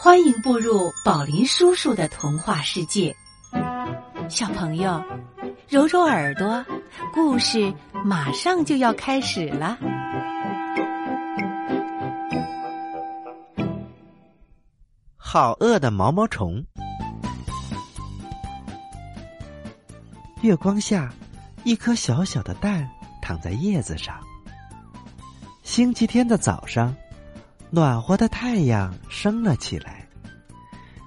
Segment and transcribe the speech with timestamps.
[0.00, 3.12] 欢迎步入宝林叔叔的童话世界，
[4.30, 5.02] 小朋友，
[5.68, 6.64] 揉揉耳朵，
[7.12, 7.74] 故事
[8.04, 9.76] 马上就要开始了。
[15.16, 16.64] 好饿的毛毛虫。
[20.42, 21.12] 月光下，
[21.64, 22.88] 一颗小小的蛋
[23.20, 24.16] 躺在叶子上。
[25.64, 26.94] 星期天的早上。
[27.70, 30.08] 暖和的太阳升了起来，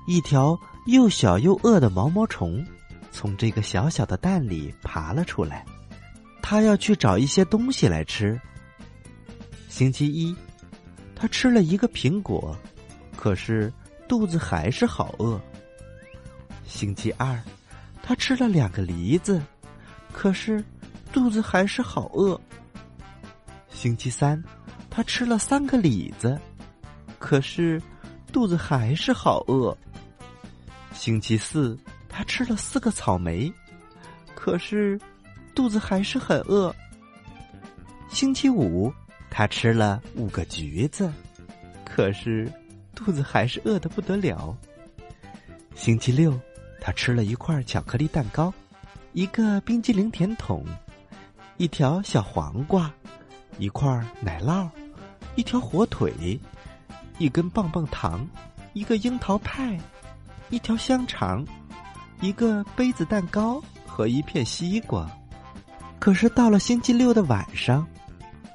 [0.08, 2.64] 一条又小又饿的毛毛虫
[3.12, 5.66] 从这个小小的蛋里爬了出来，
[6.42, 8.40] 它要去找一些东西来吃。
[9.70, 10.36] 星期一，
[11.16, 12.56] 它吃了一个苹果，
[13.16, 13.74] 可是
[14.08, 15.42] 肚子还是好饿。
[16.64, 17.42] 星期二，
[18.04, 19.42] 它吃了两个梨子，
[20.14, 20.64] 可是
[21.12, 22.40] 肚子还是好饿。
[23.72, 24.42] 星期三，
[24.92, 26.40] 它吃了三个李子。
[27.22, 27.80] 可是，
[28.34, 29.78] 肚子还是好饿。
[30.92, 31.78] 星期四，
[32.10, 33.50] 他吃了四个草莓，
[34.34, 35.00] 可是，
[35.54, 36.76] 肚子还是很饿。
[38.10, 38.92] 星期五，
[39.30, 41.14] 他吃了五个橘子，
[41.86, 42.52] 可是，
[42.96, 44.58] 肚子还是饿得不得了。
[45.76, 46.38] 星期六，
[46.82, 48.52] 他吃了一块巧克力蛋糕，
[49.14, 50.66] 一个冰激凌甜筒，
[51.58, 52.92] 一条小黄瓜，
[53.60, 53.88] 一块
[54.20, 54.68] 奶酪，
[55.36, 56.38] 一条火腿。
[57.22, 58.28] 一根棒棒糖，
[58.74, 59.80] 一个樱桃派，
[60.50, 61.46] 一条香肠，
[62.20, 65.08] 一个杯子蛋糕和一片西瓜。
[66.00, 67.88] 可是到了星期六的晚上，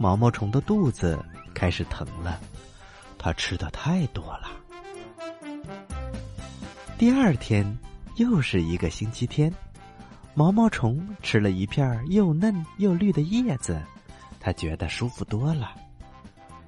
[0.01, 1.17] 毛毛虫的肚子
[1.55, 2.41] 开始疼了，
[3.17, 4.49] 它吃的太多了。
[6.99, 7.65] 第二天
[8.17, 9.55] 又是一个星期天，
[10.35, 13.81] 毛毛虫吃了一片又嫩又绿的叶子，
[14.41, 15.71] 它觉得舒服多了。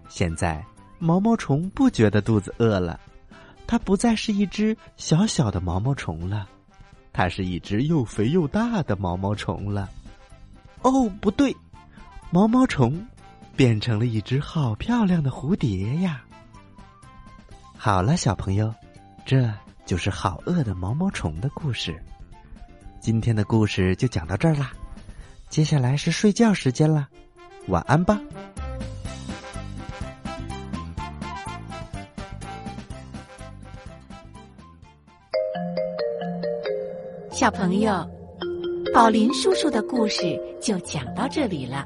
[0.09, 0.65] 现在。
[0.99, 2.99] 毛毛虫不觉得肚子饿了，
[3.67, 6.49] 它不再是一只小小的毛毛虫了，
[7.13, 9.89] 它是一只又肥又大的毛毛虫了。
[10.83, 11.55] 哦，不对，
[12.31, 13.07] 毛毛虫
[13.57, 16.25] 变成了一只好漂亮的蝴蝶呀！
[17.77, 18.75] 好了，小朋友，
[19.25, 19.53] 这
[19.87, 22.01] 就是好饿的毛毛虫的故事。
[23.01, 24.73] 今天的故事就讲到这儿啦，
[25.49, 27.09] 接下来是睡觉时间了，
[27.69, 28.21] 晚安吧。
[37.39, 38.05] 小朋友，
[38.93, 41.85] 宝林叔叔的故事就讲到这里了。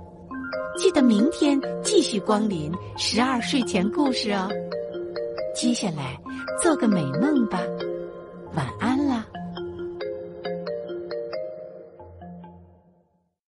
[0.79, 4.49] 记得明天继续光临十二睡前故事哦。
[5.55, 6.19] 接下来
[6.62, 7.61] 做个美梦吧，